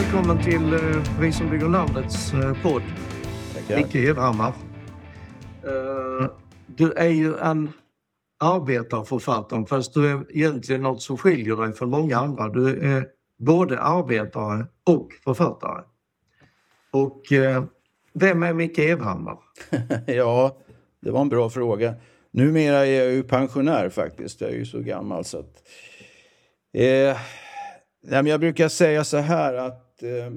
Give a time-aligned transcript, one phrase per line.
[0.00, 2.82] välkommen till eh, Vi som bygger landets eh, podd.
[3.76, 4.52] Micke Edhammar.
[5.64, 6.30] Eh,
[6.66, 7.72] du är ju en
[8.38, 12.48] arbetarförfattare fast du är egentligen något som skiljer dig från många andra.
[12.48, 13.06] Du är
[13.38, 15.82] både arbetare och författare.
[16.90, 17.64] Och eh,
[18.12, 19.38] vem är Micke Edhammar?
[20.06, 20.56] ja,
[21.00, 21.94] det var en bra fråga.
[22.30, 24.40] Numera är jag ju pensionär faktiskt.
[24.40, 25.62] Jag är ju så gammal så att...
[26.74, 27.16] Eh,
[28.26, 30.32] jag brukar säga så här att eh,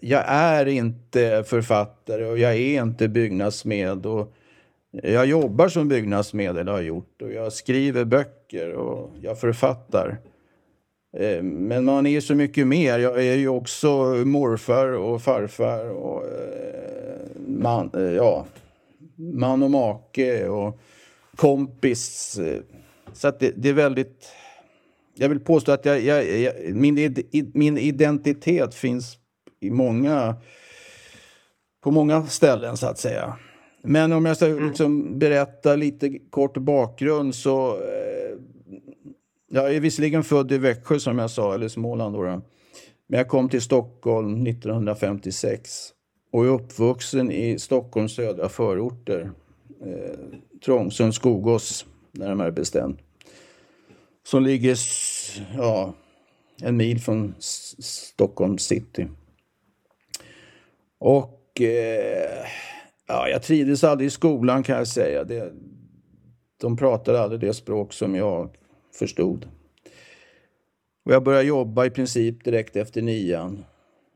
[0.00, 4.06] jag är inte författare och jag är inte byggnadsmed.
[4.06, 4.34] Och
[4.90, 7.22] jag jobbar som byggnadsmed, eller har gjort.
[7.22, 10.18] Och jag skriver böcker och jag författar.
[11.16, 12.98] Eh, men man är så mycket mer.
[12.98, 13.88] Jag är ju också
[14.24, 18.46] morfar och farfar och eh, man, eh, ja,
[19.16, 20.80] man och make och
[21.36, 22.38] kompis.
[23.12, 24.28] Så att det, det är väldigt...
[25.18, 27.14] Jag vill påstå att jag, jag, jag, min,
[27.54, 29.18] min identitet finns
[29.60, 30.36] i många,
[31.82, 33.38] på många ställen, så att säga.
[33.82, 34.68] Men om jag ska mm.
[34.68, 37.74] liksom berätta lite kort bakgrund så...
[37.74, 38.38] Eh,
[39.50, 42.14] jag är visserligen född i Växjö, som jag sa, eller Småland.
[42.14, 42.42] Då, då.
[43.06, 45.70] Men jag kom till Stockholm 1956
[46.32, 49.30] och är uppvuxen i Stockholms södra förorter.
[49.86, 50.18] Eh,
[50.64, 53.00] Trångsund, Skogås, närmare bestämt.
[54.30, 54.78] Som ligger
[55.56, 55.94] ja,
[56.62, 59.08] en mil från Stockholm city.
[60.98, 62.46] Och eh,
[63.06, 65.24] ja, jag trivdes aldrig i skolan kan jag säga.
[65.24, 65.52] Det,
[66.60, 68.56] de pratade aldrig det språk som jag
[68.98, 69.48] förstod.
[71.04, 73.64] Och jag började jobba i princip direkt efter nian.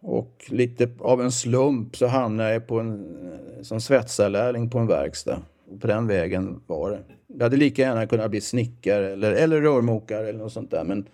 [0.03, 3.19] Och lite av en slump så hamnade jag på en,
[3.63, 5.43] som svetsarlärling på en verkstad.
[5.81, 7.05] På den vägen var det.
[7.27, 10.85] Jag hade lika gärna kunnat bli snickare eller, eller rörmokare eller något sånt där.
[10.85, 11.09] Men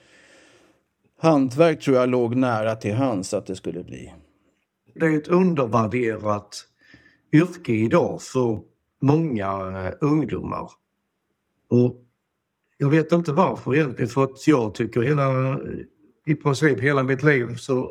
[1.18, 4.14] hantverk tror jag låg nära till hands att det skulle bli.
[4.94, 6.64] Det är ett undervärderat
[7.32, 8.60] yrke idag för
[9.00, 9.46] många
[9.86, 10.70] eh, ungdomar.
[11.70, 12.04] Och
[12.78, 15.58] jag vet inte varför egentligen, för att jag tycker hela, eh,
[16.26, 17.90] i princip hela mitt liv så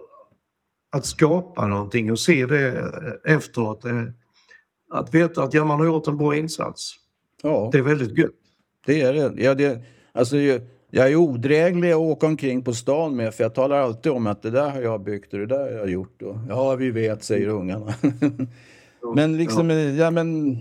[0.90, 3.86] att skapa någonting och se det eh, efteråt,
[4.90, 6.96] att veta att ja, man har gjort en bra insats.
[7.44, 7.70] Ja.
[7.72, 8.32] Det är väldigt gött.
[8.86, 9.44] Det är det.
[9.44, 9.82] Ja, det
[10.12, 14.28] alltså, jag är odräglig att åka omkring på stan med för jag talar alltid om
[14.28, 16.22] att det där har jag byggt och det där har jag gjort.
[16.22, 17.94] Och, ja, vi vet, säger ungarna.
[19.16, 20.58] men liksom, ja men...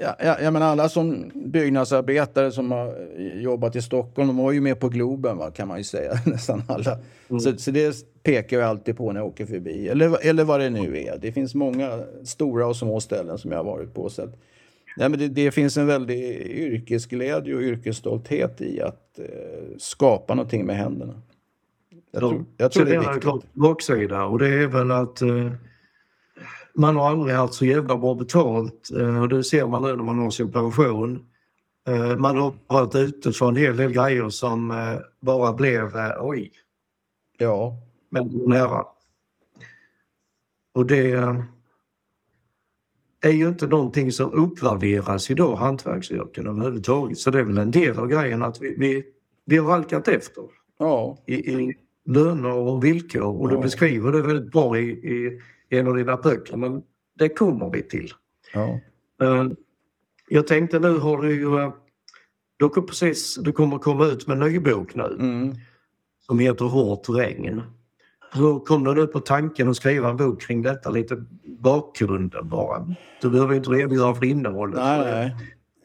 [0.00, 2.94] Ja, ja, ja, men alla som byggnadsarbetare som har
[3.34, 6.62] jobbat i Stockholm, de var ju med på Globen va, kan man ju säga, nästan
[6.68, 6.98] alla.
[7.28, 7.40] Mm.
[7.40, 10.70] Så, så det pekar jag alltid på när jag åker förbi, eller, eller vad det
[10.70, 11.18] nu är.
[11.18, 14.10] Det finns många stora och små ställen som jag har varit på.
[14.10, 14.34] Så att,
[14.96, 19.24] Nej, men det, det, finns en väldig yrkesglädje och yrkesstolthet i att eh,
[19.78, 21.22] skapa någonting med händerna.
[22.10, 23.24] Jag tror, jag tror det är viktigt.
[23.24, 25.52] en baksida och det är väl att eh,
[26.74, 30.04] man har aldrig haft så jävla bra betalt eh, och det ser man nu när
[30.04, 31.26] man har sin pension.
[31.88, 35.90] Eh, man har varit ute för en hel del grejer som eh, bara blev
[36.20, 36.52] oj.
[37.38, 37.76] Ja.
[38.10, 38.84] Men nära.
[40.74, 41.12] Och det
[43.20, 47.18] är ju inte någonting som uppvärderas idag, hantverksyrken överhuvudtaget.
[47.18, 49.04] Så det är väl en del av grejen att vi, vi,
[49.44, 50.44] vi har halkat efter
[50.78, 51.18] ja.
[51.26, 55.40] i, i löner och villkor och du beskriver det väldigt bra i, i
[55.78, 56.82] en av dina böcker, men
[57.18, 58.12] det kommer vi till.
[58.54, 58.80] Ja.
[59.22, 59.52] Uh,
[60.28, 61.72] jag tänkte nu har du ju, uh,
[62.56, 65.54] du, precis, du kommer komma ut med en ny bok nu mm.
[66.26, 67.62] som heter Hårt regn.
[68.34, 70.90] Hur kom du nu på tanken att skriva en bok kring detta?
[70.90, 72.94] Lite bakgrunden bara.
[73.20, 74.80] Du behöver inte redogöra för innehållet.
[74.80, 75.36] Nej, nej.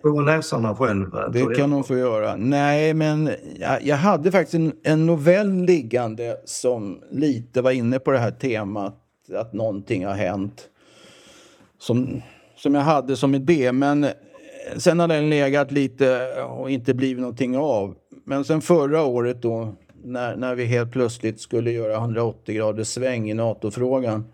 [0.02, 1.12] Får läsarna själv.
[1.34, 2.36] Det kan de få göra.
[2.36, 8.12] Nej, men jag, jag hade faktiskt en, en, novell liggande som lite var inne på
[8.12, 8.96] det här temat
[9.35, 10.69] att någonting har hänt.
[11.79, 12.21] Som,
[12.55, 14.07] som jag hade som idé, men
[14.77, 17.95] sen har den legat lite och inte blivit någonting av.
[18.25, 23.29] Men sen förra året då när, när vi helt plötsligt skulle göra 180 graders sväng
[23.29, 24.25] i NATO-frågan.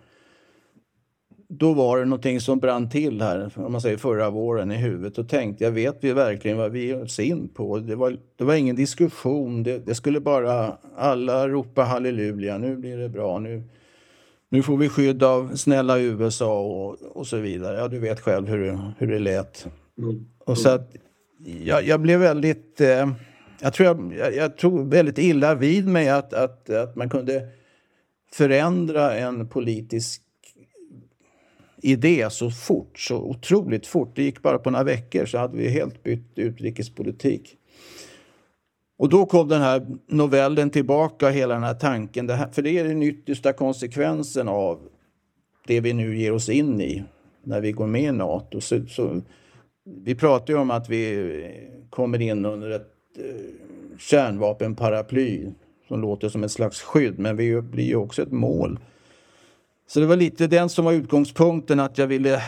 [1.47, 5.17] Då var det någonting som brann till här, om man säger förra våren i huvudet.
[5.17, 7.79] Och tänkte jag, vet vi verkligen vad vi ger oss in på?
[7.79, 9.63] Det var, det var ingen diskussion.
[9.63, 13.39] Det, det skulle bara alla ropa halleluja, nu blir det bra.
[13.39, 13.63] Nu,
[14.53, 17.77] nu får vi skydd av snälla USA och, och så vidare.
[17.77, 19.67] Ja, du vet själv hur, det, hur det lät.
[19.97, 20.25] Mm.
[20.45, 20.95] Och så att,
[21.63, 22.81] jag, jag blev väldigt...
[22.81, 23.11] Eh,
[23.61, 27.47] jag tror, jag, jag, jag tror väldigt illa vid mig att, att, att man kunde
[28.31, 30.21] förändra en politisk
[31.81, 34.15] idé så fort, så otroligt fort.
[34.15, 37.57] Det gick bara på några veckor så hade vi helt bytt utrikespolitik.
[38.97, 42.27] Och då kom den här novellen tillbaka, hela den här tanken.
[42.27, 44.79] Det här, för det är den yttersta konsekvensen av
[45.67, 47.03] det vi nu ger oss in i
[47.43, 48.61] när vi går med i Nato.
[48.61, 49.21] Så, så,
[49.85, 51.51] vi pratar ju om att vi
[51.89, 53.23] kommer in under ett eh,
[53.99, 55.47] kärnvapenparaply
[55.87, 58.79] som låter som ett slags skydd, men vi blir ju också ett mål.
[59.87, 62.41] Så det var lite den som var utgångspunkten att jag ville...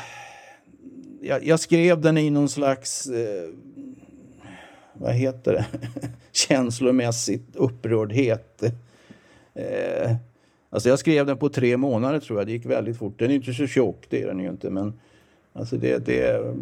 [1.22, 3.08] Jag, jag skrev den i någon slags...
[3.08, 3.50] Eh,
[4.98, 5.66] vad heter det?
[6.32, 8.64] Känslomässigt upprördhet.
[9.54, 10.16] Eh,
[10.70, 12.48] alltså jag skrev den på tre månader tror jag.
[12.48, 13.20] Det gick väldigt fort.
[13.20, 14.70] Den är inte så tjock, det är den ju inte.
[14.70, 14.94] Men
[15.54, 16.06] alltså det...
[16.06, 16.54] det,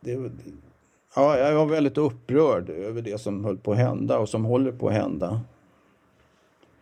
[0.00, 0.30] det
[1.14, 4.72] ja, jag var väldigt upprörd över det som höll på att hända och som håller
[4.72, 5.40] på att hända.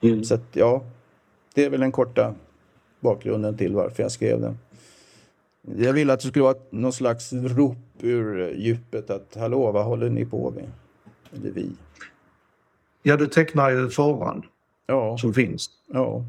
[0.01, 0.25] Mm.
[0.25, 0.83] Så att, ja,
[1.55, 2.35] det är väl den korta
[3.01, 4.59] bakgrunden till varför jag skrev den.
[5.77, 10.11] Jag ville att det skulle vara någon slags rop ur djupet att hallå, vad håller
[10.11, 10.71] ni på med?
[11.33, 11.71] Eller vi.
[13.03, 14.43] Ja, du tecknar ju faran
[14.87, 15.19] ja.
[15.19, 15.71] som finns.
[15.87, 16.25] Ja.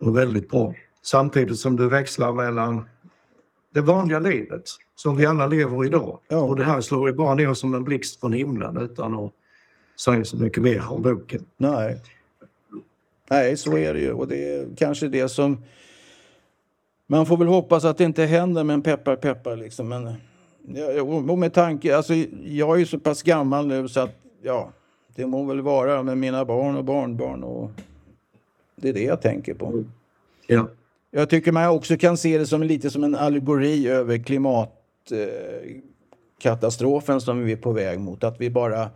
[0.00, 0.74] Och väldigt bra.
[1.02, 2.88] Samtidigt som du växlar mellan
[3.74, 4.62] det vanliga livet
[4.94, 6.18] som vi alla lever idag.
[6.28, 6.38] Ja.
[6.38, 9.32] Och det här slår ju bara ner som en blixt från himlen utan att
[10.00, 11.44] säga så mycket mer om boken.
[11.56, 12.00] Nej.
[13.30, 14.12] Nej, så är det ju.
[14.12, 15.64] Och det är kanske det som...
[17.10, 19.88] Man får väl hoppas att det inte händer, men peppar peppar liksom.
[19.88, 20.14] Men,
[20.74, 21.96] ja, och med tanke...
[21.96, 22.14] Alltså,
[22.44, 24.10] jag är ju så pass gammal nu så att,
[24.42, 24.70] ja,
[25.14, 27.44] det må väl vara med mina barn och barnbarn.
[27.44, 27.70] Och
[28.76, 29.84] det är det jag tänker på.
[30.46, 30.68] Ja.
[31.10, 37.18] Jag tycker man också kan se det som lite som en allegori över klimatkatastrofen eh,
[37.18, 38.24] som vi är på väg mot.
[38.24, 38.90] Att vi bara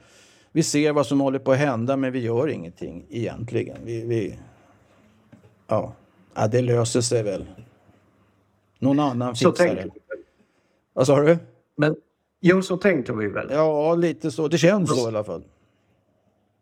[0.52, 3.76] vi ser vad som håller på att hända men vi gör ingenting egentligen.
[3.84, 4.38] Vi, vi,
[5.66, 5.92] ja.
[6.34, 7.44] ja, det löser sig väl.
[8.84, 9.90] Någon annan fixar det.
[10.92, 11.38] Vad sa du?
[11.76, 11.96] Men,
[12.40, 13.48] jo, så tänker vi väl.
[13.50, 14.48] Ja, lite så.
[14.48, 15.44] Det känns så i alla fall.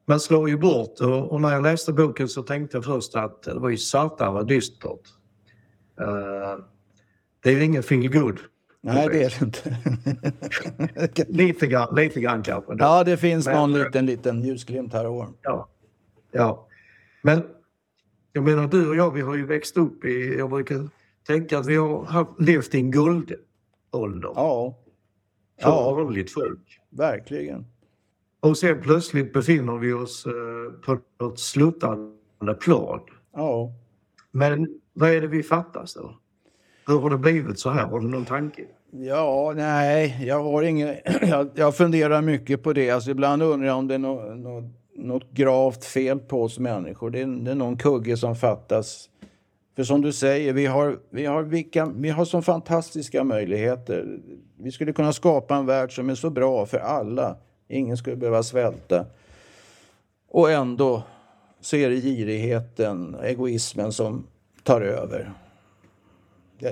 [0.04, 3.42] Man slår ju bort och, och, när jag läste boken så tänkte jag först att
[3.42, 5.00] det var ju satare dystert.
[6.00, 6.64] Uh,
[7.42, 8.38] det är ju ingen feel good
[8.84, 9.76] Nej, det är det inte.
[11.32, 12.74] lite, grann, lite grann kanske.
[12.78, 15.28] Ja, det finns men, någon liten, liten ljusglimt här och var.
[15.42, 15.68] Ja.
[16.30, 16.68] ja.
[17.22, 17.42] Men
[18.32, 20.34] jag menar, du och jag, vi har ju växt upp i...
[20.38, 20.88] Jag brukar
[21.26, 24.32] tänka att vi har haft, levt i en guldålder.
[24.34, 24.78] Ja.
[25.60, 25.94] För ja.
[25.94, 26.80] vanligt folk.
[26.90, 27.66] Verkligen.
[28.40, 33.00] Och sen plötsligt befinner vi oss eh, på ett sluttande plan.
[33.32, 33.72] Ja.
[34.30, 36.18] Men vad är det vi fattas då?
[36.86, 37.86] Hur har det blivit så här?
[37.86, 38.66] Har du någon tanke?
[38.90, 41.02] Ja, nej, jag har inget...
[41.28, 42.90] Jag, jag funderar mycket på det.
[42.90, 44.64] Alltså, ibland undrar jag om det är något, något,
[44.96, 47.10] något gravt fel på oss människor.
[47.10, 49.08] Det är, det är någon kugge som fattas.
[49.76, 54.18] För som du säger, vi har, vi har, vilka, vi har så fantastiska möjligheter.
[54.56, 57.36] Vi skulle kunna skapa en värld som är så bra för alla.
[57.68, 59.06] Ingen skulle behöva svälta.
[60.28, 61.02] Och ändå
[61.60, 64.26] så är det girigheten, egoismen som
[64.62, 65.32] tar över.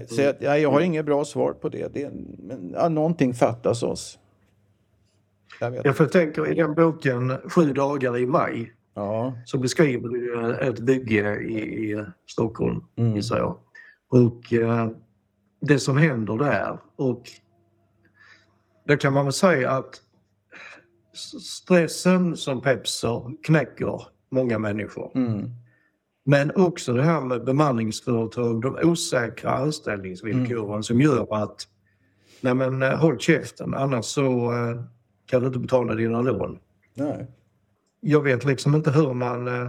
[0.09, 1.95] Så jag, jag, jag har inget bra svar på det.
[1.95, 4.19] det men, ja, någonting fattas oss.
[5.61, 5.85] Jag, vet.
[5.85, 9.35] jag tänker i den boken Sju dagar i maj ja.
[9.45, 13.17] så beskriver du ett bygge i, i Stockholm, mm.
[13.17, 13.59] gissar jag.
[14.09, 14.91] Och eh,
[15.61, 17.23] det som händer där och
[18.87, 20.03] det kan man väl säga att
[21.43, 25.13] stressen som Pepser knäcker många människor.
[25.15, 25.51] Mm.
[26.25, 30.83] Men också det här med bemanningsföretag, de osäkra anställningsvillkoren mm.
[30.83, 31.69] som gör att
[32.41, 34.83] nej men eh, håll käften annars så eh,
[35.27, 36.59] kan du inte betala dina lån.
[36.95, 37.27] Nej.
[38.01, 39.69] Jag vet liksom inte hur man eh,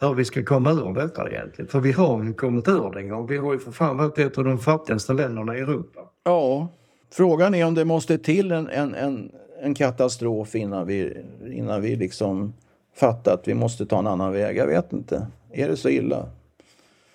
[0.00, 1.68] hur vi ska komma ur detta egentligen.
[1.68, 3.26] För vi har ju kommit ur det en gång.
[3.26, 6.00] Vi har ju för fan varit ett av de fattigaste länderna i Europa.
[6.24, 6.68] Ja,
[7.12, 9.30] frågan är om det måste till en, en, en,
[9.62, 12.54] en katastrof innan vi, innan vi liksom
[12.96, 14.56] fattar att vi måste ta en annan väg.
[14.56, 15.26] Jag vet inte.
[15.52, 16.28] Är det så illa?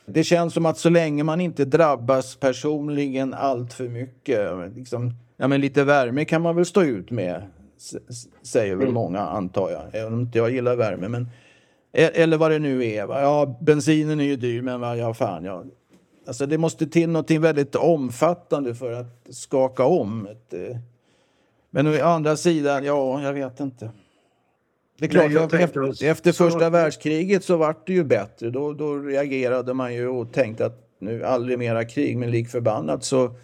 [0.06, 5.48] Det känns som att så länge man inte drabbas personligen allt för mycket, liksom, ja,
[5.48, 7.44] men lite värme kan man väl stå ut med,
[8.44, 8.94] säger väl mm.
[8.94, 9.82] många antar jag.
[9.94, 11.08] Även om inte jag gillar värme.
[11.08, 11.28] Men,
[11.92, 13.08] e-, eller vad det nu är.
[13.08, 15.46] Ja, bensinen är ju dyr, men vad ja, fan.
[15.46, 15.64] Ja.
[16.28, 20.28] Alltså, det måste till något väldigt omfattande för att skaka om.
[20.28, 20.78] Ett, eh,
[21.70, 23.92] men å andra sidan, ja, jag vet inte.
[25.00, 26.70] Det är klart, Nej, efter, efter första så...
[26.70, 28.50] världskriget så vart det ju bättre.
[28.50, 33.04] Då, då reagerade man ju och tänkte att nu aldrig mera krig, men lik förbannat
[33.04, 33.36] så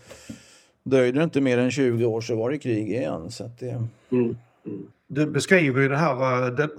[0.84, 3.32] dröjde det inte mer än 20 år så var det krig igen.
[3.32, 3.88] Så det...
[4.10, 4.38] Mm.
[4.66, 4.88] Mm.
[5.08, 6.70] Du beskriver ju det här, den,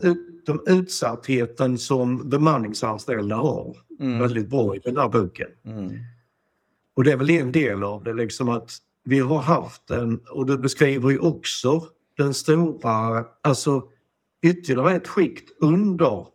[0.46, 4.18] den utsattheten som bemanningsanställda har mm.
[4.18, 5.48] väldigt bra i den här boken.
[5.64, 5.92] Mm.
[6.94, 8.70] Och det är väl en del av det, liksom att
[9.04, 11.82] vi har haft en, och du beskriver ju också
[12.16, 13.82] den stora, alltså
[14.42, 16.26] ytterligare ett skikt under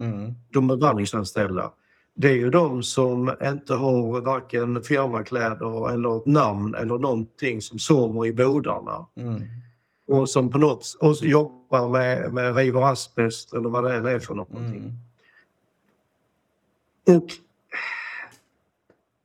[0.00, 0.34] Mm.
[0.50, 1.72] de bemanningsanställda.
[2.14, 7.78] Det är ju de som inte har varken firmakläder eller ett namn eller någonting som
[7.78, 9.06] sover i bodarna.
[9.16, 9.42] Mm.
[10.06, 14.34] Och som på något och jobbar med, med river asbest eller vad det är för
[14.34, 14.96] någonting.
[17.06, 17.18] Mm.
[17.18, 17.26] Och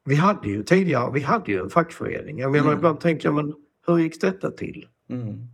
[0.03, 2.39] vi hade ju tidigare, vi hade ju en fackförening.
[2.39, 2.77] Jag menar Mm.
[2.77, 3.55] ibland tänker jag, men
[3.88, 4.88] hur gick detta till?
[5.10, 5.48] Mm.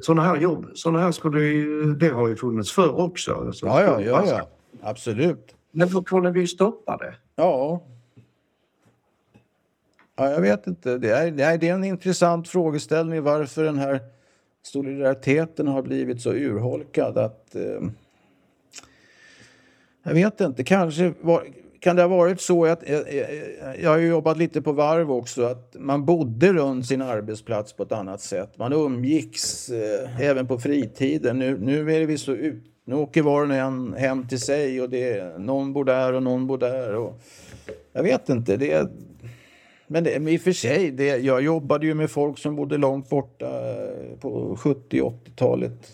[0.00, 3.34] Sådana här jobb, sådana här skulle ju, det har ju funnits förr också.
[3.34, 4.48] Alltså, Ja, ja, ja, ja.
[4.82, 5.54] Absolut.
[5.70, 7.14] Men hur kunde vi stoppa det?
[7.36, 7.82] Ja.
[10.16, 10.98] ja jag vet inte.
[10.98, 14.00] Det är, det är en intressant frågeställning varför den här
[14.66, 17.54] solidariteten har blivit så urholkad att...
[17.54, 17.82] Eh,
[20.02, 20.64] jag vet inte.
[20.64, 21.44] Kanske var,
[21.80, 22.88] kan det ha varit så att...
[22.88, 23.04] Jag,
[23.82, 25.44] jag har ju jobbat lite på varv också.
[25.44, 28.58] Att man bodde runt sin arbetsplats på ett annat sätt.
[28.58, 31.38] Man umgicks eh, även på fritiden.
[31.38, 34.90] Nu, nu är vi så ut, nu åker var och en hem till sig och
[34.90, 36.94] det är, någon bor där och någon bor där.
[36.94, 37.20] Och,
[37.92, 38.56] jag vet inte.
[38.56, 38.88] Det är,
[39.86, 42.76] men, det, men i och för sig, det, jag jobbade ju med folk som bodde
[42.78, 45.92] långt borta eh, på 70 80-talet.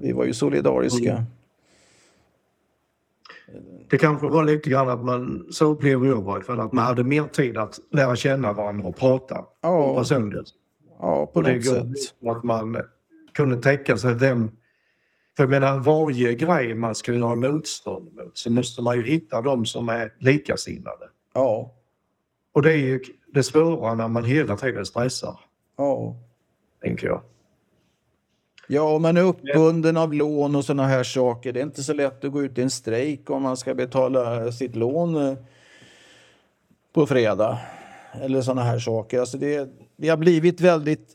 [0.00, 1.12] Vi var ju solidariska.
[1.12, 1.22] Mm.
[3.90, 6.84] Det kanske var lite grann att man, så upplever jag i varje fall, att man
[6.84, 10.48] hade mer tid att lära känna varandra och prata Ja, personligt.
[11.00, 11.64] ja på Och det något
[11.98, 12.14] sätt.
[12.26, 12.76] att man
[13.32, 14.50] kunde tänka sig vem...
[15.36, 19.40] För jag menar, varje grej man ska göra motstånd mot så måste man ju hitta
[19.42, 21.08] de som är likasinnade.
[21.34, 21.74] Ja,
[22.52, 23.00] Och det är ju
[23.34, 25.40] det svåra när man hela tiden stressar,
[25.76, 26.16] ja.
[26.82, 27.22] tänker jag.
[28.66, 31.52] Ja, man är uppbunden av lån och såna här saker.
[31.52, 34.52] Det är inte så lätt att gå ut i en strejk om man ska betala
[34.52, 35.34] sitt lån eh,
[36.92, 37.58] på fredag.
[38.12, 39.20] Eller såna här saker.
[39.20, 41.08] Alltså det, vi har blivit väldigt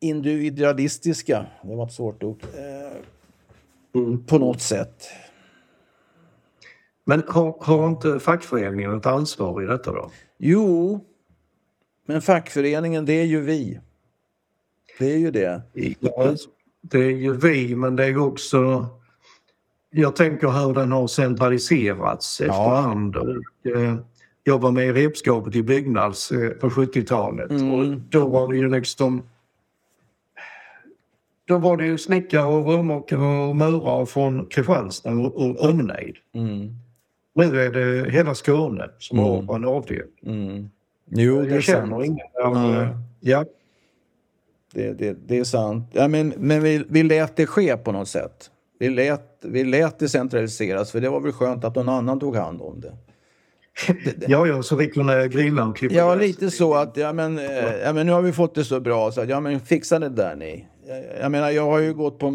[0.00, 1.46] individualistiska.
[1.62, 2.42] Det var ett svårt ord.
[2.54, 2.98] Eh,
[4.26, 5.08] på något sätt.
[7.04, 10.10] Men har, har inte fackföreningen ett ansvar i detta då?
[10.38, 11.00] Jo,
[12.06, 13.80] men fackföreningen, det är ju vi.
[14.98, 15.62] Det är ju det.
[16.00, 16.34] Ja,
[16.82, 18.86] det är ju vi, men det är också...
[19.90, 23.16] Jag tänker hur den har centraliserats efterhand.
[23.16, 23.26] Och,
[23.76, 23.94] eh,
[24.44, 27.72] jag var med i repskapet i Byggnads eh, på 70-talet Mm.
[27.72, 29.22] och då var det ju liksom...
[31.44, 36.16] Då var det ju snickare och rörmokare och murare från Kristianstad och omnejd.
[36.34, 36.68] Mm.
[37.34, 39.48] Nu är det hela Skåne som Mm.
[39.48, 40.08] har en avdelning.
[40.26, 40.70] Mm.
[41.10, 42.20] Jo, det är Jag känner sant.
[42.76, 42.88] eh,
[43.20, 43.44] Ja,
[44.74, 45.84] Det, det, det är sant.
[45.92, 48.50] Ja, men men vi, vi lät det ske på något sätt.
[48.78, 52.36] Vi lät, vi lät det centraliseras för det var väl skönt att någon annan tog
[52.36, 52.92] hand om det.
[54.28, 57.74] ja, ja, så vi kunde grilla och klippa Ja, lite så att ja, men, eh,
[57.84, 60.08] ja, men nu har vi fått det så bra så att, ja, men fixa det
[60.08, 60.66] där ni.
[60.88, 62.30] Jag, jag menar, jag har ju gått på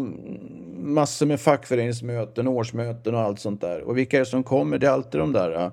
[0.78, 3.80] massor med fackföreningsmöten, årsmöten och allt sånt där.
[3.80, 4.78] Och vilka är det som kommer?
[4.78, 5.70] Det är alltid de där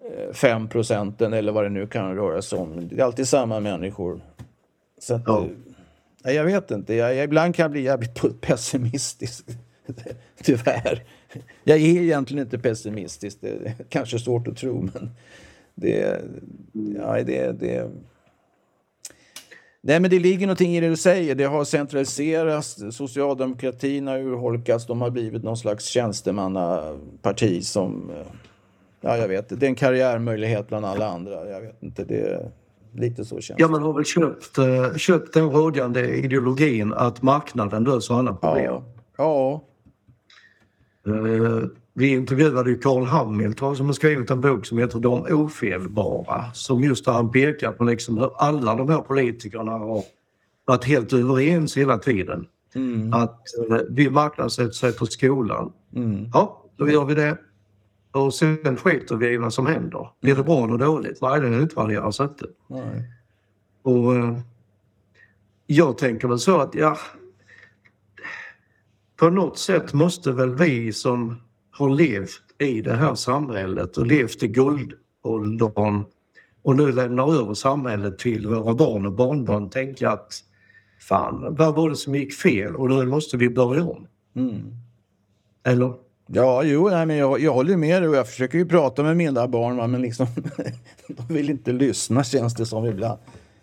[0.00, 2.88] eh, fem procenten eller vad det nu kan röra sig om.
[2.88, 4.20] Det är alltid samma människor.
[4.98, 5.40] Så att, Ja.
[5.40, 5.46] eh,
[6.24, 6.94] nej, jag vet inte.
[6.94, 9.46] Jag, jag, ibland kan jag bli jävligt pessimistisk.
[10.42, 11.04] Tyvärr.
[11.64, 13.38] Jag är egentligen inte pessimistisk.
[13.40, 15.10] Det är kanske svårt att tro, men
[15.74, 16.20] det...
[16.96, 17.90] Ja, det, det
[19.82, 21.34] Nej, men det ligger någonting i det du säger.
[21.34, 22.78] Det har centraliserats.
[22.90, 24.86] Socialdemokratin har urholkats.
[24.86, 28.10] De har blivit någon slags tjänstemannaparti som...
[29.00, 29.60] Ja, jag vet.
[29.60, 31.50] Det är en karriärmöjlighet bland alla andra.
[31.50, 32.04] Jag vet inte.
[32.04, 32.50] Det är
[32.94, 37.84] lite så känns Ja, man har väl köpt, eh, köpt den rådande ideologin att marknaden
[37.84, 38.64] löser alla problem.
[38.64, 38.84] Ja.
[39.16, 39.64] ja.
[41.06, 46.44] Eh, Vi intervjuade ju Carl Hamilton som har skrivit en bok som heter De ofelbara.
[46.52, 50.02] Som just har han pekat på liksom hur alla de här politikerna har
[50.64, 52.46] varit helt överens hela tiden.
[52.74, 53.12] Mm.
[53.12, 53.40] Att
[53.70, 55.72] eh, vi marknadsutsätter skolan.
[55.96, 56.30] Mm.
[56.34, 57.38] Ja, då gör vi det.
[58.12, 60.08] Och sen skiter vi i vad som händer.
[60.20, 61.22] Blir det bra eller dåligt?
[61.22, 62.46] Nej, det utvärderas inte.
[62.66, 63.04] Nej.
[63.82, 64.38] Och eh,
[65.66, 66.98] jag tänker väl så att ja,
[69.16, 71.40] på något sätt måste väl vi som
[71.70, 76.04] har levt i det här samhället och levt i guldåldern
[76.62, 80.32] och nu lämnar över samhället till våra barn och barnbarn tänka att
[81.00, 84.06] fan, vad var det som gick fel och nu måste vi börja om.
[84.34, 84.74] Mm.
[85.64, 85.94] Eller?
[86.32, 89.16] Ja, jo, nej, men jag, jag håller med dig och jag försöker ju prata med
[89.16, 90.26] mina barn va, men liksom,
[91.08, 93.18] de vill inte lyssna känns det som ibland.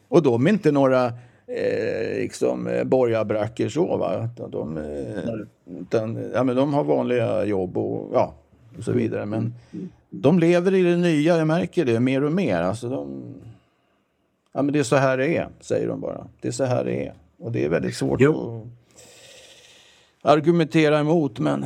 [0.07, 1.05] Och de är inte några
[1.47, 4.29] eh, liksom, eh, borgarbrackor så va.
[4.51, 8.33] De, eh, utan, ja, men de har vanliga jobb och, ja,
[8.77, 9.25] och så vidare.
[9.25, 9.53] Men
[10.09, 12.61] de lever i det nya, jag märker det mer och mer.
[12.61, 13.33] Alltså de,
[14.53, 16.27] ja, men det är så här det är, säger de bara.
[16.41, 17.13] Det är så här det är.
[17.39, 18.65] Och det är väldigt svårt Jo.
[20.21, 20.31] att...
[20.31, 21.65] argumentera emot, men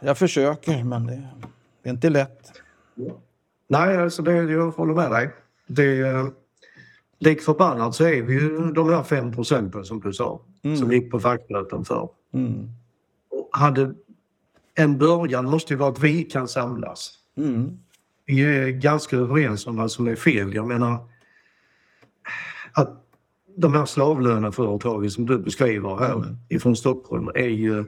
[0.00, 0.84] jag försöker.
[0.84, 1.22] Men det
[1.82, 2.52] är inte lätt.
[3.68, 5.30] Nej, alltså det, jag håller med dig.
[5.66, 6.26] Det, eh,
[7.18, 10.40] lik förbannat så är vi ju de här fem procenten som du sa,
[10.78, 12.08] som gick på fackmöten för.
[12.32, 12.70] Mm.
[13.50, 13.94] Hade,
[14.74, 17.18] en början måste ju vara att vi kan samlas.
[17.36, 17.78] Mm.
[18.26, 20.54] Vi är ganska överens om vad som är fel.
[20.54, 20.98] Jag menar
[22.72, 23.02] att
[23.56, 27.84] de här slavlöneföretagen som du beskriver här ifrån Stockholm är ju...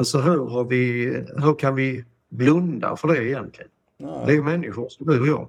[0.00, 1.04] Alltså hur, har vi,
[1.36, 3.70] hur kan vi blunda för det egentligen?
[3.96, 4.24] Ja.
[4.26, 5.48] Det är människor som du och jag.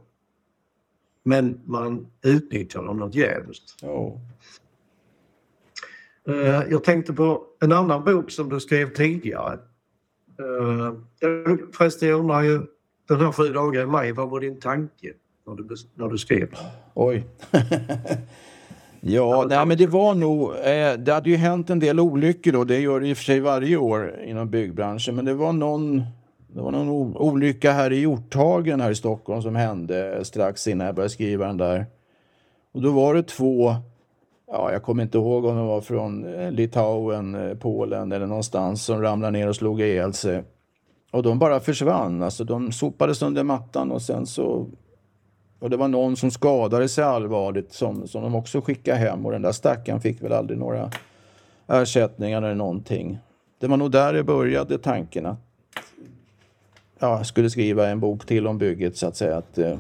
[1.24, 3.76] Men man utnyttjar dem något jävligt.
[3.82, 4.22] Ja.
[6.28, 9.54] Eh, Jag tänkte på en annan bok som du skrev tidigare.
[10.40, 10.94] Eh,
[11.74, 12.62] Förresten, jag undrar ju
[13.08, 15.14] den här sju dagar i maj, vad var din tanke
[15.48, 16.50] när du, när du skrev?
[16.94, 17.26] Oj.
[19.02, 20.52] ja, nej, men det var nog...
[20.52, 22.64] Eh, det hade ju hänt en del olyckor då.
[22.64, 25.16] Det gör det i och för sig varje år inom byggbranschen.
[25.16, 25.98] Men det var någon,
[26.48, 30.96] det var någon olycka här i Hjorthagen här i Stockholm som hände strax innan jag
[30.96, 31.86] började skriva den där.
[32.74, 33.76] Och då var det två,
[34.52, 38.86] ja, jag kommer inte ihåg om de var från eh, Litauen, eh, Polen eller någonstans
[38.86, 40.44] som ramlade ner och slog ihjäl sig.
[41.12, 42.24] Och de bara försvann.
[42.24, 44.68] Alltså de sopades under mattan och sen så
[45.62, 49.32] och det var någon som skadade sig allvarligt som, som de också skickade hem och
[49.32, 50.92] den där stackaren fick väl aldrig några
[51.68, 53.20] ersättningar eller någonting.
[53.60, 55.38] Det var nog där det började tanken att
[57.00, 59.38] ja, jag skulle skriva en bok till om bygget så att säga.
[59.38, 59.78] Att eh,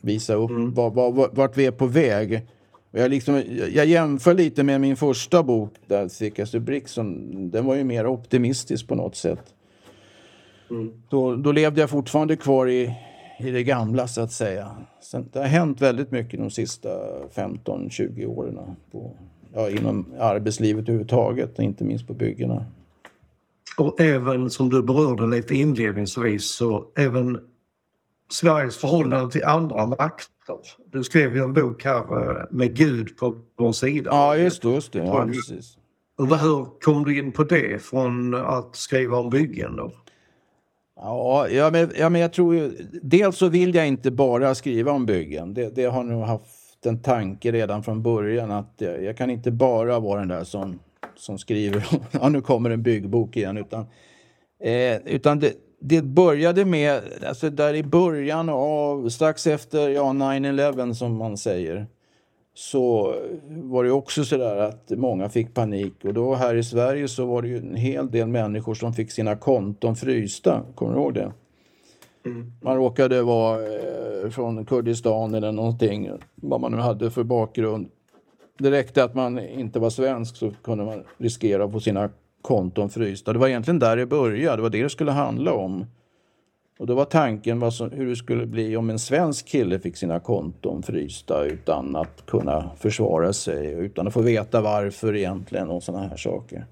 [0.00, 2.46] visa upp var, var, var, vart vi är på väg.
[2.90, 3.42] Jag, liksom,
[3.72, 8.06] jag jämför lite med min första bok, där Thickest Brick, som, den var ju mer
[8.06, 9.54] optimistisk på något sätt.
[11.08, 12.94] Då, då levde jag fortfarande kvar i,
[13.38, 14.70] i det gamla så att säga.
[15.00, 16.88] Sen, det har hänt väldigt mycket de sista
[17.34, 18.58] 15-20 åren
[18.90, 19.16] på,
[19.54, 22.66] ja, inom arbetslivet överhuvudtaget, inte minst på byggena.
[23.78, 27.40] Och även som du berörde lite inledningsvis så även
[28.30, 30.58] Sveriges förhållande till andra makter.
[30.92, 34.10] Du skrev ju en bok här eh, med Gud på vår sida.
[34.10, 34.70] Ja, just det.
[34.70, 34.98] Just det.
[34.98, 35.78] Ja, precis.
[36.18, 39.92] Och hur kom du in på det från att skriva om byggen då?
[40.96, 42.72] Ja, ja, men, ja, men jag tror ju...
[43.02, 45.54] Dels så vill jag inte bara skriva om byggen.
[45.54, 49.50] Det, det har nog haft en tanke redan från början att jag, jag kan inte
[49.50, 50.78] bara vara den där som,
[51.16, 51.98] som skriver om...
[52.20, 53.56] Ja, nu kommer en byggbok igen.
[53.56, 53.86] Utan,
[54.60, 60.92] eh, utan det, det började med, alltså där i början av, strax efter ja, 9-11
[60.92, 61.86] som man säger,
[62.54, 63.14] så
[63.46, 66.04] var det också så där att många fick panik.
[66.04, 69.10] Och då här i Sverige så var det ju en hel del människor som fick
[69.10, 70.62] sina konton frysta.
[70.74, 71.32] Kommer du ihåg det?
[72.60, 77.88] Man råkade vara eh, från Kurdistan eller någonting, vad man nu hade för bakgrund.
[78.58, 82.10] Det räckte att man inte var svensk så kunde man riskera att få sina
[82.42, 83.32] konton frysta.
[83.32, 85.86] Det var egentligen där det började, det var det det skulle handla om.
[86.78, 90.20] Och då var tanken som, hur det skulle bli om en svensk kille fick sina
[90.20, 95.82] konton frysta utan att kunna försvara sig och utan att få veta varför egentligen och
[95.82, 96.66] sådana här saker.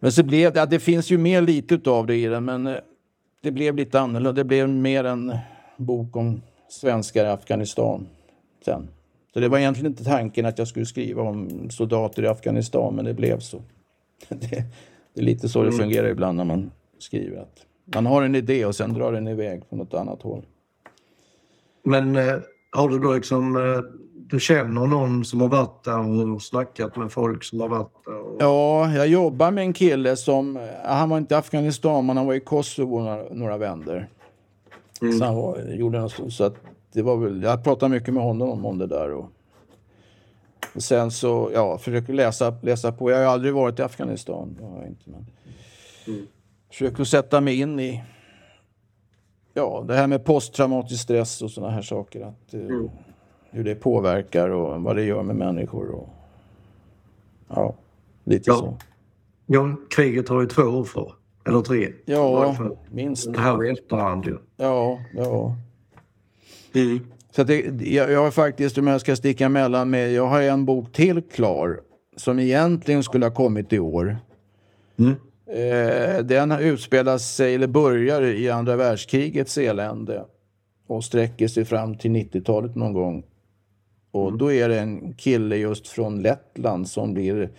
[0.00, 2.66] Men så blev det, ja, det finns ju mer lite av det i den men
[2.66, 2.76] eh,
[3.42, 4.32] det blev lite annorlunda.
[4.32, 5.36] Det blev mer en
[5.76, 8.06] bok om svenskar i Afghanistan
[8.64, 8.88] sen.
[9.32, 13.04] Så det var egentligen inte tanken att jag skulle skriva om soldater i Afghanistan men
[13.04, 13.62] det blev så.
[14.28, 14.64] Det,
[15.14, 17.40] det är lite så det fungerar ibland när man skriver.
[17.40, 20.46] Att man har en idé och sen drar den iväg på något annat håll.
[21.84, 22.34] Men eh,
[22.70, 23.80] har du då liksom, eh,
[24.14, 28.18] du känner någon som har varit där och snackat med folk som har varit där?
[28.18, 28.36] Och...
[28.38, 32.34] Ja, jag jobbar med en kille som, han var inte i Afghanistan men han var
[32.34, 34.08] i Kosovo några, några vänder.
[35.18, 36.56] Så han var, gjorde något, så- att
[36.92, 39.12] det var väl, jag pratade mycket med honom om, det där.
[39.12, 39.30] Och,
[40.74, 43.10] och sen så, ja, försöker läsa, läsa på.
[43.10, 44.58] Jag har aldrig varit i Afghanistan.
[44.60, 45.26] Jag inte, men
[46.68, 48.04] försöker sätta mig in i
[49.54, 52.20] ja, det här med posttraumatisk stress och sådana här saker.
[52.20, 52.60] Att, eh,
[53.50, 55.90] Hur det påverkar och vad det gör med människor.
[55.90, 56.08] Och,
[57.48, 57.74] ja,
[58.24, 58.56] lite Ja.
[58.56, 58.76] så.
[59.46, 61.12] Ja, kriget har ju två offer.
[61.46, 61.92] Eller tre.
[62.04, 62.56] Ja,
[62.90, 63.32] minst.
[63.32, 64.38] Det här i efterhand ju.
[64.56, 65.56] Ja, ja.
[67.30, 70.42] Så att det, jag, jag har faktiskt, om jag ska sticka emellan med, jag har
[70.42, 71.80] en bok till klar
[72.16, 74.18] som egentligen skulle ha kommit i år.
[74.96, 75.14] Mm.
[75.48, 80.24] Eh, den utspelar sig, eller börjar i andra världskrigets elände
[80.86, 83.24] och sträcker sig fram till 90-talet någon gång.
[84.10, 87.50] Och då är det en kille just från Lettland som blir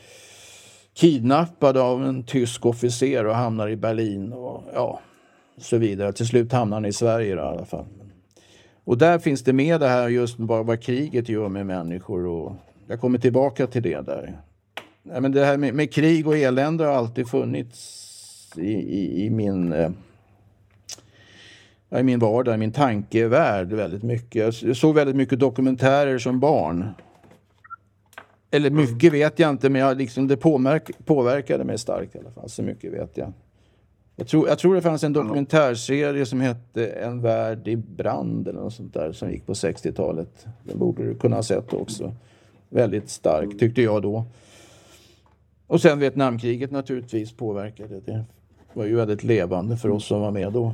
[0.93, 4.99] kidnappad av en tysk officer och hamnar i Berlin och ja,
[5.57, 6.13] så vidare.
[6.13, 7.85] Till slut hamnar han i Sverige då, i alla fall.
[8.83, 12.55] Och där finns det med det här just vad, vad kriget gör med människor och
[12.87, 14.41] jag kommer tillbaka till det där
[15.11, 19.29] nej, men det här med, med, krig och elände har alltid funnits i, i, i
[19.29, 19.89] min eh,
[21.97, 24.63] i min vardag, i min tankevärld väldigt mycket.
[24.63, 26.89] Jag såg väldigt mycket dokumentärer som barn.
[28.51, 30.37] Eller mycket vet jag inte, men jag, liksom, det
[31.05, 32.49] påverkade mig starkt i alla fall.
[32.49, 33.33] Så mycket vet jag.
[34.15, 38.59] Jag tror, jag tror det fanns en dokumentärserie som hette En värld i brand eller
[38.59, 40.45] något sånt där som gick på 60-talet.
[40.63, 42.13] Den borde du kunna ha sett också.
[42.69, 44.25] Väldigt stark tyckte jag då.
[45.69, 47.99] Och sen Vietnamkriget naturligtvis påverkade.
[47.99, 48.25] Det
[48.73, 50.73] var ju väldigt levande för oss som var med då.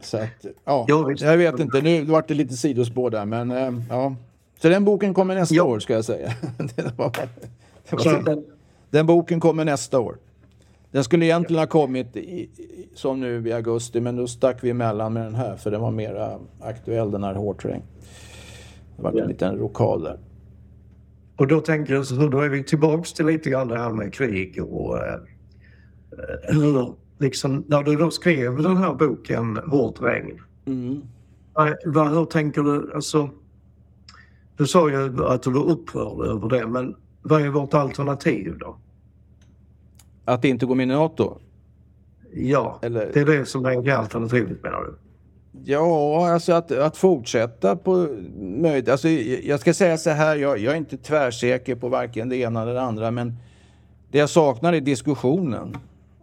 [0.00, 1.80] Så att, ja, jag vet inte.
[1.80, 4.14] Nu vart det lite sidospår där, men äh, ja.
[4.62, 5.62] Så den boken kommer nästa ja.
[5.62, 6.32] år, ska jag säga.
[6.76, 7.12] det var,
[7.90, 8.42] det var,
[8.90, 10.18] den boken kommer nästa år.
[10.90, 12.48] Den skulle egentligen ha kommit i,
[12.94, 15.90] som nu i augusti, men då stack vi emellan med den här för den var
[15.90, 17.82] mer aktuell, den här hårdterräng.
[18.96, 20.18] Det var en liten rokad där.
[21.36, 24.14] Och då tänker jag, så då är vi tillbaks till lite grann det här med
[24.14, 25.20] krig och eh,
[26.42, 30.40] hur, liksom, när du då skrev den här boken Hårt regn.
[30.66, 31.00] Mm.
[31.84, 33.30] Vad, hur tänker du, alltså,
[34.56, 38.76] du sa ju att du var upprörd över det, men vad är vårt alternativ då?
[40.24, 41.38] Att inte gå med i NATO?
[42.32, 43.10] Ja, Eller...
[43.14, 44.94] det är det som är alternativet menar du?
[45.62, 48.88] Ja, alltså att, att fortsätta på möjligt.
[48.88, 52.62] Alltså, jag ska säga så här, jag, jag, är inte tvärsäker på varken det ena
[52.62, 53.36] eller det andra, men
[54.10, 55.76] det jag saknar är diskussionen.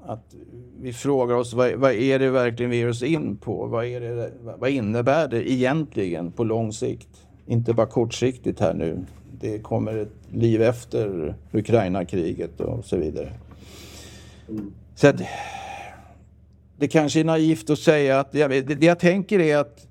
[0.05, 0.35] Att
[0.81, 3.65] vi frågar oss vad, vad är det verkligen vi ger oss in på?
[3.65, 7.09] Vad, är det, vad innebär det egentligen på lång sikt?
[7.45, 9.05] Inte bara kortsiktigt här nu.
[9.39, 13.31] Det kommer ett liv efter Ukraina-kriget och så vidare.
[14.95, 15.21] Så att,
[16.81, 19.87] det kanske är naivt att säga att det, det jag tänker är att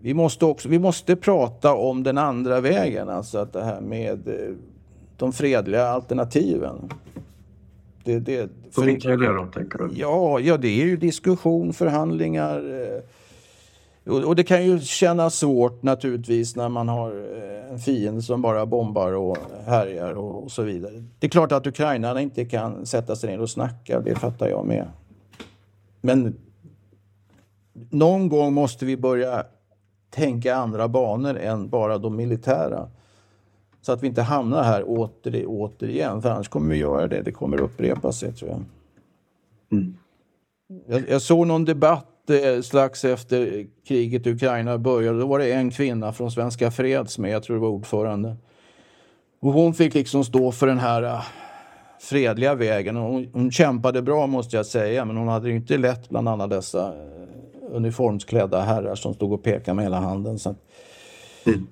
[0.00, 4.28] vi måste, också, vi måste prata om den andra vägen, alltså att det här med
[4.28, 4.54] eh,
[5.16, 6.92] de fredliga alternativen.
[8.04, 9.90] Det, det, för, vilka är det då, tänker du?
[9.94, 12.82] Ja, ja, det är ju diskussion, förhandlingar.
[12.82, 18.22] Eh, och, och det kan ju kännas svårt naturligtvis när man har eh, en fiende
[18.22, 21.04] som bara bombar och härjar och, och så vidare.
[21.18, 24.66] Det är klart att ukrainarna inte kan sätta sig ner och snacka, det fattar jag
[24.66, 24.86] med.
[26.04, 26.36] Men
[27.90, 29.46] någon gång måste vi börja
[30.10, 32.88] tänka andra banor än bara de militära.
[33.80, 37.22] Så att vi inte hamnar här åter, återigen, för annars kommer vi göra det.
[37.22, 38.64] Det kommer upprepa sig, tror jag.
[39.72, 39.96] Mm.
[40.86, 45.18] Jag, jag, såg någon debatt eh, strax efter kriget i Ukraina började.
[45.18, 48.36] Då var det en kvinna från Svenska Freds med, jag tror det var ordförande.
[49.40, 51.24] Och hon fick liksom stå för den här uh,
[52.00, 52.96] fredliga vägen.
[52.96, 56.46] Hon, hon, kämpade bra måste jag säga, men hon hade det inte lätt bland alla
[56.46, 56.94] dessa uh,
[57.70, 60.38] uniformsklädda herrar som stod och pekade med hela handen.
[60.38, 60.54] Så
[61.46, 61.66] mm.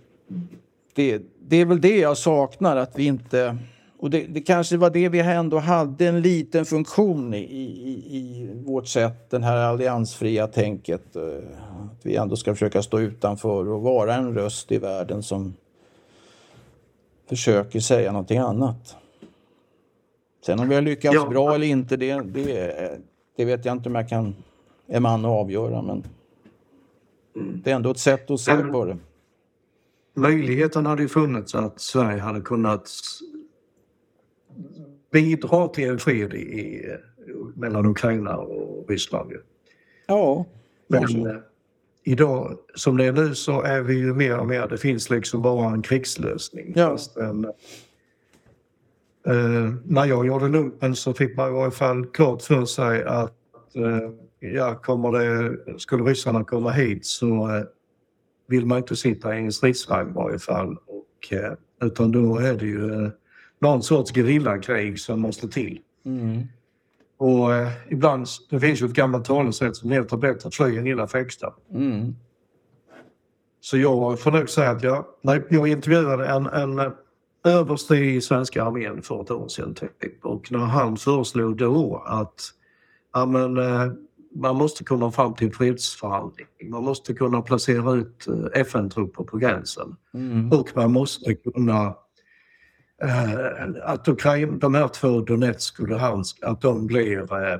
[0.94, 3.58] det, det är väl det jag saknar, att vi inte...
[3.98, 8.50] Och det, det kanske var det vi ändå hade en liten funktion i, i, i
[8.64, 11.16] vårt sätt, den här alliansfria tänket.
[11.16, 11.22] Eh,
[11.84, 15.54] att vi ändå ska försöka stå utanför och vara en röst i världen som
[17.28, 18.96] försöker säga någonting annat.
[20.46, 21.28] Sen om vi har lyckats ja.
[21.28, 22.98] bra eller inte, det, det,
[23.36, 24.34] det, vet jag inte om jag kan,
[24.86, 25.82] är man att avgöra.
[25.82, 26.04] Men
[27.34, 28.96] det är ändå ett sätt att se på det
[30.14, 32.90] möjligheten hade ju funnits att Sverige hade kunnat
[35.12, 36.82] bidra till en fred i,
[37.54, 39.32] mellan Ukraina och Ryssland.
[40.06, 40.46] Ja,
[40.86, 41.36] Men eh,
[42.04, 45.42] idag, som det är nu, så är vi ju mer och mer, det finns liksom
[45.42, 46.72] bara en krigslösning.
[46.76, 46.98] Ja.
[47.16, 47.46] En,
[49.26, 53.36] eh, när jag gjorde lumpen så fick man i varje fall klart för sig att
[53.74, 54.10] eh,
[54.50, 57.62] ja, kommer det, skulle ryssarna komma hit så eh,
[58.46, 60.76] vill man inte sitta i en stridsvagn i varje fall.
[60.86, 63.10] Och, eh, utan då är det ju eh,
[63.58, 65.80] någon sorts gerillakrig som måste till.
[66.04, 66.42] Mm.
[67.16, 71.06] Och eh, ibland, det finns ju ett gammalt talesätt som heter bättre fly än illa
[71.06, 71.54] fäkta.
[71.74, 72.16] Mm.
[73.60, 76.92] Så jag får nog säga att jag, när jag intervjuade en, en
[77.44, 82.40] överste i svenska armén för ett år sedan typ, och när han föreslog då att
[83.12, 83.58] ja, men,
[84.34, 86.46] man måste komma fram till fredsförhandling.
[86.64, 89.96] Man måste kunna placera ut eh, FN-trupper på gränsen.
[90.14, 90.52] Mm.
[90.52, 91.94] Och man måste kunna
[93.02, 97.58] eh, att Ukraina, de här två, Donetsk och Luhansk, att de blir eh,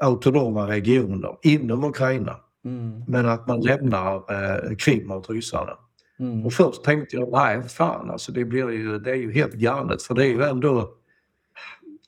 [0.00, 2.36] autonoma regioner inom Ukraina.
[2.64, 3.04] Mm.
[3.08, 5.78] Men att man lämnar eh, Krim åt ryssarna.
[6.18, 6.46] Mm.
[6.46, 10.02] Och först tänkte jag, nej fan alltså det, blir ju, det är ju helt galet
[10.02, 10.94] för det är ju ändå,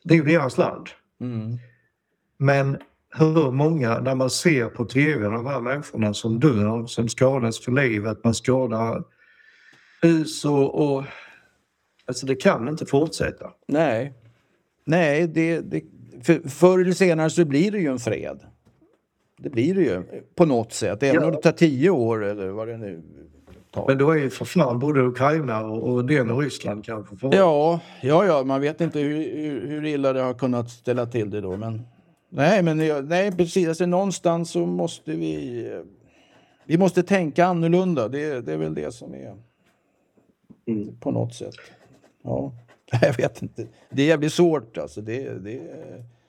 [0.04, 0.86] det är ju deras land.
[1.20, 1.58] Mm.
[2.36, 2.78] Men
[3.16, 7.72] hur många, när man ser på tv, de här människorna som dör, som skadas för
[7.72, 9.04] livet, man skadar
[10.02, 11.04] hus och, och
[12.06, 13.50] Alltså det kan inte fortsätta.
[13.66, 14.14] Nej.
[14.84, 15.82] Nej, det, det,
[16.22, 18.40] för, förr eller senare så blir det ju en fred.
[19.38, 20.02] Det blir det ju
[20.34, 21.02] på något sätt.
[21.02, 21.26] Även Ja.
[21.26, 23.02] om det tar tio år eller vad det nu.
[23.86, 27.16] Men då är ju för fan både Ukraina och, och den och Ryssland kanske.
[27.16, 27.34] För...
[27.34, 31.30] Ja, ja, ja, man vet inte hur, hur, hur illa det har kunnat ställa till
[31.30, 31.56] det då.
[31.56, 31.82] Men,
[32.30, 33.68] nej, men nej, precis.
[33.68, 35.82] Alltså, någonstans så måste vi...
[36.64, 38.08] Vi måste tänka annorlunda.
[38.08, 39.34] Det, det är väl det som är
[40.68, 40.96] Mm.
[41.00, 41.54] på något sätt.
[42.22, 42.52] Ja,
[43.02, 43.66] jag vet inte.
[43.90, 45.00] Det är jävligt svårt alltså.
[45.00, 45.60] Det, det,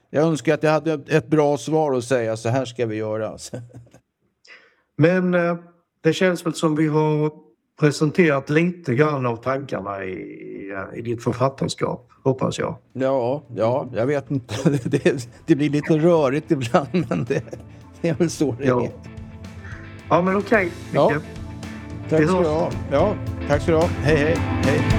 [0.10, 3.30] jag önskar att jag hade ett bra svar att säga så här ska vi göra.
[3.30, 3.58] Alltså.
[4.95, 5.58] Men eh,
[6.04, 7.32] det känns väl som vi har
[7.80, 12.76] presenterat lite grann av tankarna i, i ditt författarskap, hoppas jag.
[12.94, 14.56] Ja, ja, jag vet inte.
[14.90, 17.44] Det, det blir lite rörigt ibland, men det,
[18.02, 18.84] det är väl så det Ja.
[18.84, 18.92] är.
[20.10, 20.72] Ja, men okej.
[20.94, 21.10] Ja.
[21.10, 21.24] Micke.
[22.10, 22.72] Tack Vi ska du ha.
[22.92, 23.16] Ja,
[23.48, 23.86] tack ska du ha.
[23.88, 24.36] Hej, hej.
[24.64, 24.99] hej.